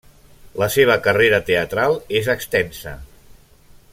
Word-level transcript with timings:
La 0.61 0.69
seva 0.75 0.95
carrera 1.07 1.41
teatral 1.51 1.95
és 2.21 2.31
extensa. 2.37 2.95